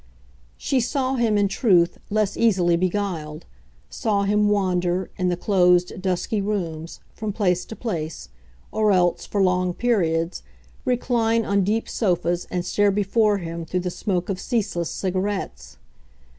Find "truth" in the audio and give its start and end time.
1.47-1.99